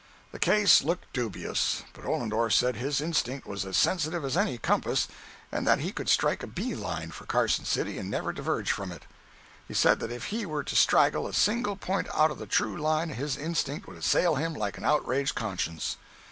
[0.31, 5.07] The case looked dubious, but Ollendorff said his instinct was as sensitive as any compass,
[5.51, 8.91] and that he could "strike a bee line" for Carson city and never diverge from
[8.91, 9.03] it.
[9.67, 12.75] He said that if he were to straggle a single point out of the true
[12.79, 15.97] line his instinct would assail him like an outraged conscience.